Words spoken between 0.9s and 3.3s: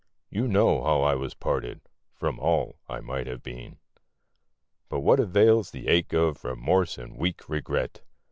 I was parted From all I might